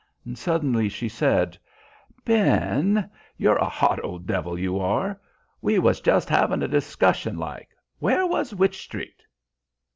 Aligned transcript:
Suddenly 0.33 0.89
she 0.89 1.07
said: 1.07 1.59
"Ben, 2.25 3.07
you're 3.37 3.57
a 3.57 3.69
hot 3.69 4.03
old 4.03 4.25
devil, 4.25 4.57
you 4.57 4.79
are. 4.79 5.21
We 5.61 5.77
was 5.77 6.01
just 6.01 6.31
'aving 6.31 6.63
a 6.63 6.67
discussion 6.67 7.37
like. 7.37 7.69
Where 7.99 8.25
was 8.25 8.55
Wych 8.55 8.73
Street?" 8.81 9.21